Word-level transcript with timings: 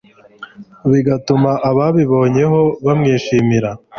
bigatuma 0.91 1.51
ababimubonyeho 1.69 2.59
bamwishimira 2.85 3.69